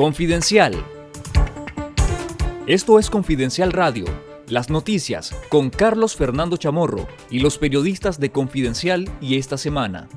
Confidencial. 0.00 0.82
Esto 2.66 2.98
es 2.98 3.10
Confidencial 3.10 3.70
Radio, 3.70 4.06
las 4.48 4.70
noticias 4.70 5.36
con 5.50 5.68
Carlos 5.68 6.16
Fernando 6.16 6.56
Chamorro 6.56 7.06
y 7.30 7.40
los 7.40 7.58
periodistas 7.58 8.18
de 8.18 8.32
Confidencial 8.32 9.10
y 9.20 9.36
esta 9.36 9.58
semana. 9.58 10.08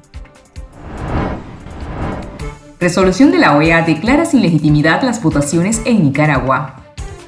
Resolución 2.79 3.31
de 3.31 3.39
la 3.39 3.57
OEA 3.57 3.81
declara 3.81 4.23
sin 4.23 4.41
legitimidad 4.41 5.03
las 5.03 5.21
votaciones 5.21 5.81
en 5.83 6.01
Nicaragua. 6.01 6.85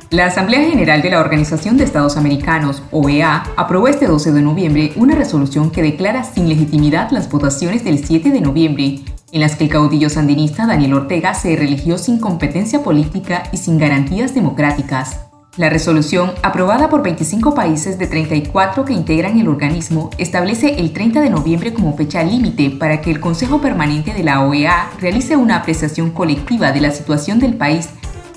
La 0.10 0.28
Asamblea 0.28 0.62
General 0.62 1.02
de 1.02 1.10
la 1.10 1.20
Organización 1.20 1.76
de 1.76 1.84
Estados 1.84 2.16
Americanos, 2.16 2.84
OEA, 2.92 3.44
aprobó 3.58 3.90
este 3.90 4.08
12 4.08 4.32
de 4.32 4.42
noviembre 4.42 4.94
una 4.96 5.16
resolución 5.16 5.72
que 5.72 5.82
declara 5.82 6.24
sin 6.24 6.48
legitimidad 6.48 7.12
las 7.12 7.30
votaciones 7.30 7.84
del 7.84 8.06
7 8.06 8.30
de 8.30 8.40
noviembre 8.40 9.02
en 9.36 9.42
las 9.42 9.58
que 9.58 9.66
el 9.66 9.70
caudillo 9.70 10.10
sandinista 10.10 10.66
Daniel 10.66 10.94
Ortega 10.94 11.34
se 11.34 11.58
religió 11.58 11.98
sin 11.98 12.20
competencia 12.20 12.84
política 12.84 13.44
y 13.52 13.58
sin 13.58 13.78
garantías 13.78 14.34
democráticas. 14.34 15.26
La 15.58 15.70
resolución, 15.70 16.32
aprobada 16.42 16.90
por 16.90 17.04
25 17.04 17.54
países 17.54 18.00
de 18.00 18.08
34 18.08 18.86
que 18.86 18.94
integran 18.94 19.38
el 19.38 19.50
organismo, 19.50 20.10
establece 20.18 20.80
el 20.80 20.94
30 20.94 21.20
de 21.20 21.30
noviembre 21.30 21.74
como 21.74 21.98
fecha 21.98 22.24
límite 22.24 22.70
para 22.70 23.02
que 23.02 23.12
el 23.12 23.20
Consejo 23.20 23.60
Permanente 23.60 24.14
de 24.14 24.24
la 24.24 24.42
OEA 24.42 24.92
realice 25.02 25.36
una 25.36 25.58
apreciación 25.58 26.12
colectiva 26.12 26.72
de 26.72 26.80
la 26.80 26.92
situación 26.92 27.38
del 27.38 27.56
país 27.56 27.90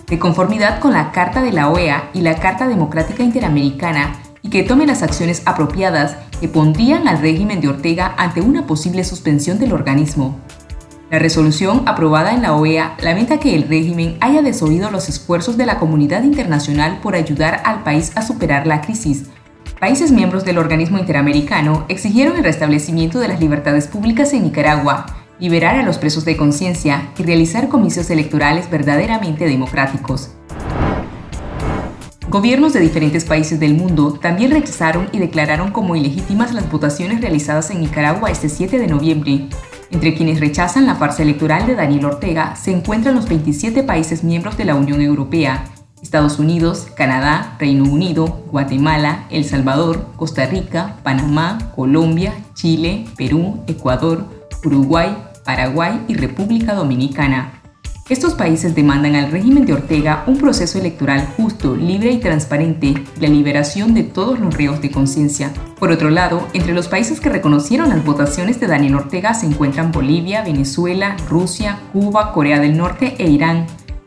de 0.08 0.19
conformidad 0.19 0.80
con 0.80 0.94
la 0.94 1.12
Carta 1.12 1.42
de 1.42 1.52
la 1.52 1.69
OEA 1.69 2.10
y 2.12 2.22
la 2.22 2.34
Carta 2.41 2.66
Democrática 2.66 3.22
Interamericana 3.22 4.14
y 4.42 4.50
que 4.50 4.64
tome 4.64 4.84
las 4.84 5.05
acciones 5.05 5.42
apropiadas 5.44 6.16
que 6.41 6.48
pondrían 6.48 7.06
al 7.06 7.20
régimen 7.20 7.60
de 7.60 7.69
Ortega 7.69 8.16
ante 8.19 8.41
una 8.41 8.66
posible 8.66 9.05
suspensión 9.05 9.60
del 9.60 9.72
organismo. 9.72 10.41
La 11.10 11.18
resolución 11.18 11.84
aprobada 11.86 12.34
en 12.34 12.42
la 12.42 12.54
OEA 12.54 12.94
lamenta 13.00 13.40
que 13.40 13.54
el 13.54 13.66
régimen 13.66 14.18
haya 14.20 14.42
desoído 14.42 14.90
los 14.90 15.08
esfuerzos 15.08 15.56
de 15.56 15.64
la 15.64 15.78
comunidad 15.78 16.22
internacional 16.22 17.00
por 17.00 17.14
ayudar 17.14 17.62
al 17.64 17.83
país 17.83 18.12
a 18.14 18.20
superar 18.20 18.66
la 18.66 18.83
crisis. 18.83 19.24
Países 19.80 20.12
miembros 20.12 20.44
del 20.44 20.58
organismo 20.58 20.98
interamericano 20.98 21.86
exigieron 21.88 22.36
el 22.36 22.44
restablecimiento 22.44 23.20
de 23.20 23.28
las 23.28 23.41
libertades 23.41 23.86
públicas 23.86 24.34
en 24.34 24.42
Nicaragua, 24.42 25.06
liberar 25.41 25.77
a 25.77 25.83
los 25.83 25.96
presos 25.96 26.27
de 26.27 26.36
conciencia 26.36 27.08
y 27.16 27.22
realizar 27.22 27.68
comicios 27.68 28.11
electorales 28.11 28.68
verdaderamente 28.68 29.46
democráticos. 29.46 30.33
Gobiernos 32.28 32.74
de 32.74 32.80
diferentes 32.80 33.24
países 33.24 33.58
del 33.58 33.72
mundo 33.72 34.12
también 34.12 34.50
rechazaron 34.50 35.08
y 35.12 35.18
declararon 35.18 35.70
como 35.70 35.96
ilegítimas 35.96 36.52
las 36.52 36.70
votaciones 36.70 37.22
realizadas 37.22 37.70
en 37.70 37.80
Nicaragua 37.80 38.30
este 38.30 38.50
7 38.50 38.78
de 38.78 38.86
noviembre, 38.86 39.48
entre 39.91 40.14
quienes 40.14 40.41
rechazan 40.41 40.86
la 40.86 40.97
farsa 40.97 41.22
electoral 41.22 41.67
de 41.67 41.75
Daniel 41.75 42.06
Ortega 42.06 42.56
se 42.56 42.72
encuentran 42.72 43.14
los 43.14 43.28
27 43.28 43.83
países 43.83 44.22
miembros 44.22 44.56
de 44.56 44.64
la 44.64 44.75
Unión 44.75 45.00
Europea, 45.00 45.64
Estados 46.03 46.39
Unidos, 46.39 46.86
Canadá, 46.95 47.56
Reino 47.58 47.84
Unido, 47.84 48.45
Guatemala, 48.50 49.27
El 49.30 49.45
Salvador, 49.45 50.06
Costa 50.17 50.47
Rica, 50.47 50.97
Panamá, 51.03 51.72
Colombia, 51.75 52.34
Chile, 52.55 53.06
Perú, 53.17 53.62
Ecuador, 53.67 54.25
Uruguay, 54.64 55.17
Paraguay 55.45 56.05
y 56.08 56.14
República 56.14 56.75
Dominicana. 56.75 57.58
Estos 58.09 58.33
países 58.33 58.75
demandan 58.75 59.17
al 59.17 59.31
régimen 59.31 59.67
de 59.67 59.75
Ortega 59.75 60.25
un 60.27 60.39
proceso 60.39 60.78
electoral 60.78 61.28
justo, 61.37 61.77
libre 61.77 62.11
y 62.11 62.17
transparente 62.17 62.95
la 63.20 63.28
liberación 63.28 63.92
de 63.92 64.03
todos 64.03 64.41
los 64.41 64.55
reos 64.55 64.81
de 64.81 64.91
conciencia. 64.91 65.53
Por 65.78 65.91
otro 65.91 66.09
lado, 66.09 66.48
entre 66.55 66.73
los 66.73 66.89
países 66.89 67.20
que 67.20 67.29
reconocieron 67.29 67.91
las 67.91 68.03
votaciones 68.03 68.59
de 68.61 68.67
Daniel 68.67 68.95
Ortega 68.95 69.34
se 69.34 69.45
encuentran 69.45 69.92
Bolivia, 69.92 70.42
Venezuela, 70.42 71.19
Rusia, 71.29 71.81
Cuba, 71.92 72.33
Corea 72.33 72.59
del 72.61 72.79
Norte 72.79 73.14
e 73.19 73.29
Irán. 73.29 73.67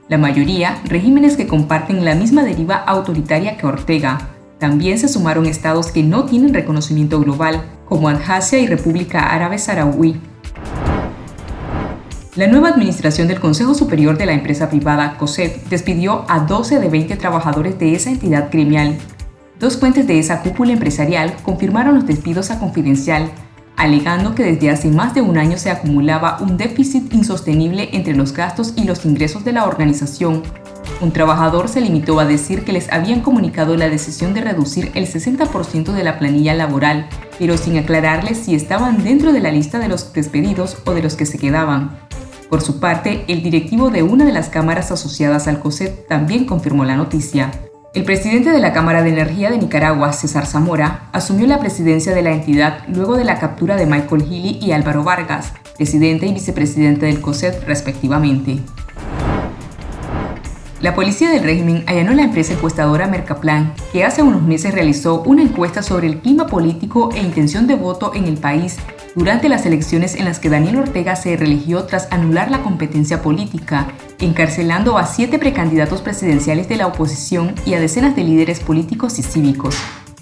La 0.10 0.18
mayoría, 0.18 0.82
regímenes 0.86 1.38
que 1.38 1.46
comparten 1.46 2.04
la 2.04 2.16
misma 2.16 2.44
deriva 2.44 2.78
autoritaria 2.78 3.56
que 3.56 3.68
Ortega. 3.68 4.30
También 4.58 4.98
se 4.98 5.10
sumaron 5.10 5.46
estados 5.46 5.92
que 5.92 6.02
no 6.02 6.26
tienen 6.26 6.56
reconocimiento 6.56 7.20
global, 7.20 7.62
como 7.86 8.10
Abjasia 8.10 8.58
y 8.58 8.66
República 8.66 9.32
Árabe 9.32 9.60
Saharaui. 9.60 10.20
La 12.38 12.48
nueva 12.48 12.70
administración 12.70 13.28
del 13.28 13.42
Consejo 13.42 13.74
Superior 13.74 14.18
de 14.18 14.26
la 14.26 14.32
empresa 14.32 14.70
privada 14.70 15.18
COSET 15.18 15.68
despidió 15.68 16.24
a 16.30 16.40
12 16.40 16.80
de 16.80 16.88
20 16.88 17.18
trabajadores 17.18 17.78
de 17.78 17.94
esa 17.94 18.10
entidad 18.10 18.48
gremial. 18.50 18.98
Dos 19.60 19.76
fuentes 19.76 20.08
de 20.08 20.18
esa 20.18 20.42
cúpula 20.42 20.72
empresarial 20.72 21.36
confirmaron 21.44 21.94
los 21.96 22.08
despidos 22.08 22.50
a 22.50 22.58
Confidencial, 22.58 23.30
alegando 23.76 24.34
que 24.34 24.44
desde 24.44 24.70
hace 24.70 24.88
más 24.88 25.14
de 25.14 25.22
un 25.22 25.38
año 25.38 25.58
se 25.58 25.72
acumulaba 25.72 26.38
un 26.40 26.56
déficit 26.56 27.14
insostenible 27.14 27.90
entre 27.92 28.16
los 28.16 28.32
gastos 28.32 28.76
y 28.78 28.86
los 28.86 29.04
ingresos 29.04 29.44
de 29.44 29.52
la 29.52 29.66
organización. 29.66 30.42
Un 31.02 31.12
trabajador 31.12 31.68
se 31.68 31.82
limitó 31.82 32.18
a 32.22 32.26
decir 32.26 32.64
que 32.64 32.72
les 32.72 32.94
habían 32.94 33.20
comunicado 33.20 33.76
la 33.76 33.90
decisión 33.90 34.34
de 34.34 34.40
reducir 34.40 34.90
el 34.96 35.06
60% 35.06 35.92
de 35.92 36.04
la 36.06 36.18
planilla 36.18 36.54
laboral, 36.54 37.10
pero 37.38 37.58
sin 37.58 37.78
aclararles 37.78 38.38
si 38.38 38.56
estaban 38.56 39.04
dentro 39.04 39.34
de 39.34 39.42
la 39.42 39.52
lista 39.52 39.80
de 39.80 39.90
los 39.90 40.14
despedidos 40.14 40.78
o 40.86 40.94
de 40.94 41.04
los 41.04 41.16
que 41.16 41.26
se 41.26 41.38
quedaban. 41.38 42.00
Por 42.52 42.60
su 42.62 42.82
parte, 42.82 43.24
el 43.30 43.44
directivo 43.44 43.92
de 43.92 44.04
una 44.04 44.26
de 44.26 44.34
las 44.34 44.50
cámaras 44.50 44.92
asociadas 44.92 45.48
al 45.48 45.60
COSET 45.60 46.06
también 46.10 46.44
confirmó 46.44 46.84
la 46.84 46.98
noticia. 46.98 47.50
El 47.94 48.04
presidente 48.04 48.50
de 48.50 48.60
la 48.60 48.74
Cámara 48.74 49.04
de 49.04 49.10
Energía 49.10 49.50
de 49.50 49.58
Nicaragua, 49.58 50.12
César 50.12 50.46
Zamora, 50.46 51.08
asumió 51.14 51.48
la 51.48 51.62
presidencia 51.62 52.14
de 52.14 52.22
la 52.22 52.34
entidad 52.34 52.80
luego 52.90 53.16
de 53.16 53.24
la 53.24 53.40
captura 53.40 53.78
de 53.78 53.86
Michael 53.86 54.24
Healy 54.24 54.60
y 54.62 54.74
Álvaro 54.74 55.06
Vargas, 55.06 55.54
presidente 55.78 56.26
y 56.26 56.34
vicepresidente 56.34 57.06
del 57.06 57.22
COSET 57.22 57.64
respectivamente. 57.66 58.60
La 60.82 60.94
policía 60.94 61.30
del 61.30 61.44
régimen 61.44 61.86
allanó 61.88 62.12
la 62.12 62.24
empresa 62.24 62.52
encuestadora 62.52 63.08
Mercaplan, 63.08 63.74
que 63.94 64.04
hace 64.04 64.24
unos 64.24 64.42
meses 64.42 64.74
realizó 64.74 65.22
una 65.22 65.44
encuesta 65.44 65.82
sobre 65.82 66.08
el 66.08 66.20
clima 66.20 66.48
político 66.48 67.12
e 67.14 67.22
intención 67.22 67.66
de 67.66 67.76
voto 67.76 68.14
en 68.14 68.26
el 68.26 68.38
país 68.38 68.78
durante 69.16 69.50
las 69.50 69.66
elecciones 69.66 70.16
en 70.16 70.26
las 70.26 70.40
que 70.40 70.50
Daniel 70.50 70.78
Ortega 70.78 71.16
se 71.16 71.36
religió 71.36 71.84
tras 71.84 72.08
anular 72.12 72.50
la 72.50 72.64
competencia 72.64 73.22
política, 73.22 73.88
encarcelando 74.20 74.98
a 74.98 75.06
siete 75.06 75.40
precandidatos 75.40 76.02
presidenciales 76.02 76.70
de 76.70 76.78
la 76.78 76.88
oposición 76.88 77.56
y 77.66 77.74
a 77.74 77.80
decenas 77.80 78.16
de 78.16 78.24
líderes 78.24 78.60
políticos 78.60 79.20
y 79.20 79.24
cívicos. 79.24 79.76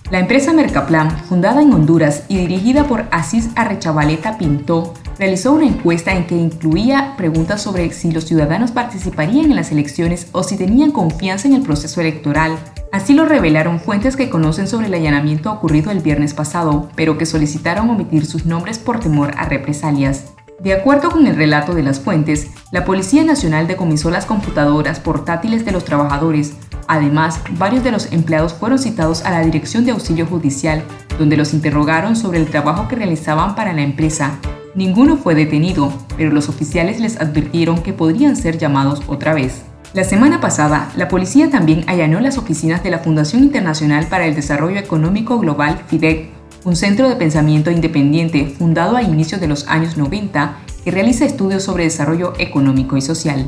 La 0.09 0.19
empresa 0.19 0.53
Mercaplan, 0.53 1.11
fundada 1.11 1.61
en 1.61 1.71
Honduras 1.71 2.23
y 2.29 2.37
dirigida 2.37 2.85
por 2.85 3.05
Asís 3.11 3.49
Arrechavaleta 3.55 4.39
Pintó, 4.39 4.93
realizó 5.19 5.51
una 5.51 5.67
encuesta 5.67 6.13
en 6.13 6.25
que 6.25 6.35
incluía 6.35 7.15
preguntas 7.17 7.61
sobre 7.61 7.91
si 7.91 8.09
los 8.11 8.23
ciudadanos 8.23 8.71
participarían 8.71 9.45
en 9.47 9.57
las 9.57 9.71
elecciones 9.71 10.27
o 10.31 10.43
si 10.43 10.55
tenían 10.55 10.91
confianza 10.91 11.49
en 11.49 11.55
el 11.55 11.61
proceso 11.61 11.99
electoral. 11.99 12.57
Así 12.93 13.13
lo 13.13 13.25
revelaron 13.25 13.81
fuentes 13.81 14.15
que 14.15 14.29
conocen 14.29 14.67
sobre 14.67 14.87
el 14.87 14.93
allanamiento 14.93 15.51
ocurrido 15.51 15.91
el 15.91 15.99
viernes 15.99 16.33
pasado, 16.33 16.89
pero 16.95 17.17
que 17.17 17.25
solicitaron 17.25 17.89
omitir 17.89 18.25
sus 18.25 18.45
nombres 18.45 18.79
por 18.79 19.01
temor 19.01 19.33
a 19.37 19.45
represalias. 19.45 20.33
De 20.61 20.73
acuerdo 20.73 21.11
con 21.11 21.27
el 21.27 21.35
relato 21.35 21.75
de 21.75 21.83
las 21.83 21.99
fuentes, 21.99 22.47
la 22.71 22.85
Policía 22.85 23.23
Nacional 23.23 23.67
decomisó 23.67 24.09
las 24.09 24.25
computadoras 24.25 24.99
portátiles 24.99 25.65
de 25.65 25.71
los 25.73 25.83
trabajadores, 25.85 26.53
Además, 26.91 27.39
varios 27.51 27.83
de 27.83 27.91
los 27.91 28.11
empleados 28.11 28.55
fueron 28.55 28.79
citados 28.79 29.23
a 29.23 29.29
la 29.29 29.41
Dirección 29.41 29.85
de 29.85 29.91
Auxilio 29.91 30.25
Judicial, 30.25 30.83
donde 31.19 31.37
los 31.37 31.53
interrogaron 31.53 32.15
sobre 32.15 32.39
el 32.39 32.47
trabajo 32.47 32.87
que 32.87 32.95
realizaban 32.95 33.53
para 33.53 33.73
la 33.73 33.83
empresa. 33.83 34.39
Ninguno 34.75 35.17
fue 35.17 35.33
detenido, 35.33 35.91
pero 36.15 36.31
los 36.31 36.47
oficiales 36.47 36.99
les 36.99 37.19
advirtieron 37.19 37.81
que 37.81 37.93
podrían 37.93 38.35
ser 38.35 38.57
llamados 38.57 39.01
otra 39.07 39.33
vez. 39.33 39.63
La 39.93 40.03
semana 40.03 40.39
pasada, 40.39 40.91
la 40.95 41.07
policía 41.07 41.49
también 41.49 41.83
allanó 41.87 42.19
las 42.19 42.37
oficinas 42.37 42.83
de 42.83 42.91
la 42.91 42.99
Fundación 42.99 43.43
Internacional 43.43 44.05
para 44.07 44.27
el 44.27 44.35
Desarrollo 44.35 44.77
Económico 44.77 45.39
Global, 45.39 45.81
FIDEC, 45.87 46.29
un 46.63 46.75
centro 46.75 47.09
de 47.09 47.15
pensamiento 47.15 47.71
independiente 47.71 48.45
fundado 48.45 48.95
a 48.95 49.01
inicios 49.01 49.41
de 49.41 49.47
los 49.47 49.67
años 49.67 49.97
90 49.97 50.57
que 50.83 50.91
realiza 50.91 51.25
estudios 51.25 51.63
sobre 51.63 51.85
desarrollo 51.85 52.33
económico 52.37 52.97
y 52.97 53.01
social. 53.01 53.47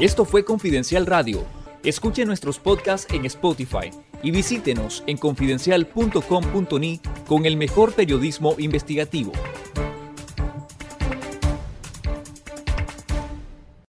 Esto 0.00 0.24
fue 0.24 0.44
Confidencial 0.44 1.06
Radio. 1.06 1.44
Escuche 1.84 2.24
nuestros 2.24 2.58
podcasts 2.58 3.06
en 3.14 3.24
Spotify 3.26 3.90
y 4.22 4.32
visítenos 4.32 5.04
en 5.06 5.16
confidencial.com.ni 5.16 7.00
con 7.30 7.46
el 7.46 7.56
mejor 7.56 7.92
periodismo 7.92 8.56
investigativo. 8.58 9.30